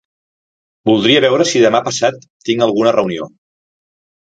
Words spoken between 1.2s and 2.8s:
veure si demà passat tinc